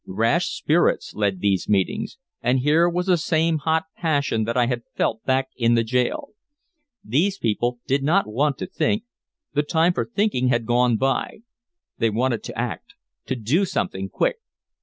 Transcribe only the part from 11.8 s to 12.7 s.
They wanted to